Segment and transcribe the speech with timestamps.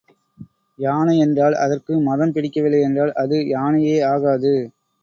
[0.79, 4.55] யானை என்றால் அதற்கு மதம் பிடிக்கவில்லை என்றால் அது யானையே ஆகாது.